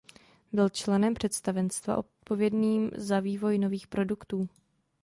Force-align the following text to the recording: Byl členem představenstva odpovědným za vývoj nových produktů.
Byl 0.53 0.69
členem 0.69 1.13
představenstva 1.13 1.97
odpovědným 1.97 2.91
za 2.95 3.19
vývoj 3.19 3.57
nových 3.57 3.87
produktů. 3.87 4.49